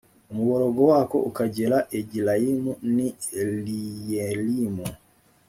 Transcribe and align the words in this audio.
umuborogo 0.31 0.81
wako 0.91 1.17
ukagera 1.29 1.77
egilayimu 1.99 2.71
n 2.95 2.97
i 3.07 3.11
riyelimu 3.65 4.87